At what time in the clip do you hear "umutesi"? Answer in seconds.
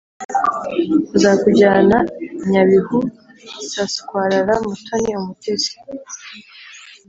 5.21-5.75